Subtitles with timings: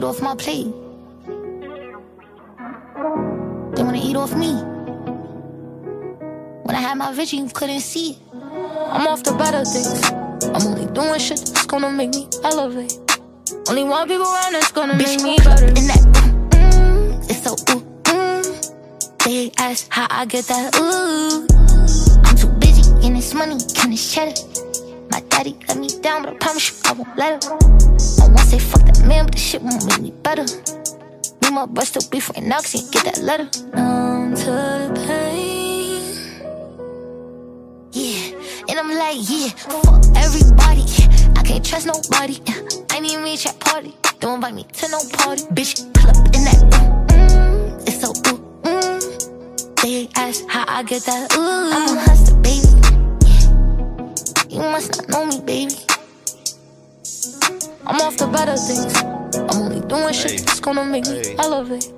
[0.00, 0.72] eat off my plate.
[3.74, 4.54] They wanna eat off me.
[6.64, 8.18] When I had my vision, you couldn't see it.
[8.32, 10.02] I'm off the better things.
[10.54, 12.98] I'm only doing shit that's gonna make me elevate.
[13.68, 15.66] Only one people around that's gonna Bitch, make me better.
[15.66, 16.02] In that,
[16.52, 19.24] mm, it's so ooh, mm.
[19.24, 21.46] They ask how I get that ooh.
[22.24, 24.49] I'm too busy in this money, this cheddar.
[25.20, 27.52] My daddy let me down, but I promise you I won't let him.
[27.52, 30.44] I won't say fuck that man, but the shit won't make me better.
[31.42, 33.44] Me my boy still beef right now, cause he get that letter.
[33.74, 36.00] Numb to the pain.
[37.92, 38.38] Yeah,
[38.68, 40.84] and I'm like, yeah, fuck everybody.
[41.36, 42.40] I can't trust nobody.
[42.90, 43.94] I ain't even reach that party.
[44.20, 45.42] Don't invite me to no party.
[45.52, 46.60] Bitch, pull up in that,
[47.08, 49.82] mm, it's so ooh, mm.
[49.82, 51.70] They ask how I get that, ooh.
[51.72, 52.79] I'm a hustler, baby.
[54.70, 55.74] You must not know me, baby.
[57.84, 58.94] I'm off the better things.
[59.34, 61.90] I'm only doing shit that's gonna make me elevate.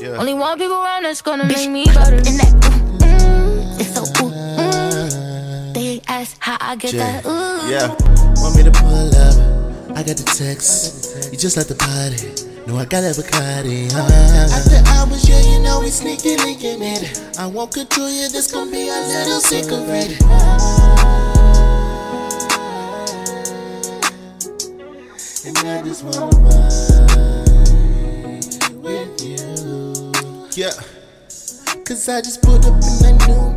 [0.00, 0.18] Yeah.
[0.18, 2.16] Only one people around that's gonna Bitch, make me better.
[2.16, 2.52] In that,
[2.98, 5.72] mm, it's so ooh, mm.
[5.72, 6.98] They ask how I get Jay.
[6.98, 7.70] that ooh.
[7.70, 7.94] Yeah.
[8.42, 9.96] Want me to pull up?
[9.96, 11.30] I got the text.
[11.30, 12.26] You just like the party.
[12.66, 13.94] No, I got that Bacardi.
[13.94, 14.50] Uh.
[14.50, 17.38] After hours, yeah, you know we sneaking, linking it.
[17.38, 21.25] I won't control you, this gon' be a little secret.
[25.96, 27.72] Just wanna vibe
[28.82, 29.40] with you.
[30.52, 30.72] Yeah.
[31.84, 33.54] Cause I just put up and I knew.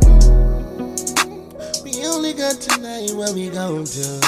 [1.84, 4.20] We only got tonight, what we gon' do?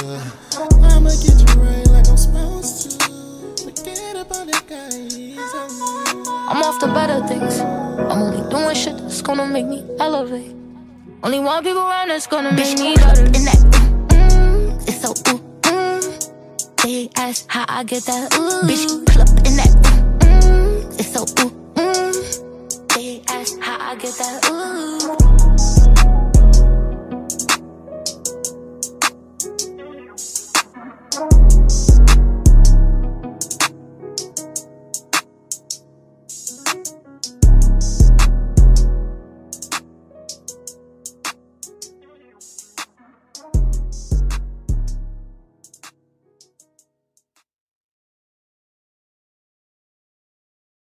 [0.83, 3.09] I'ma get you right like I'm supposed to.
[3.65, 5.17] Forget about the guys.
[6.51, 7.61] I'm off the better things.
[7.61, 10.55] I'm only doing shit that's gonna make me elevate.
[11.23, 13.25] Only one people around that's gonna make me better.
[13.25, 13.82] In that,
[17.23, 18.67] ask how I get that ooh.
[18.67, 19.71] Bitch, pull up in that
[20.23, 21.53] mm, it's so ooh.
[21.75, 22.95] Mm.
[22.95, 25.02] They ask how I get that ooh.